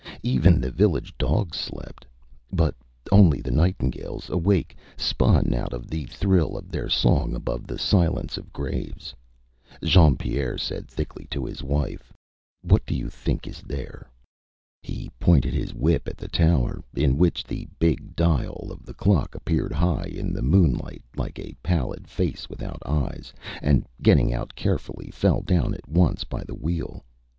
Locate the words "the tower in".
16.17-17.15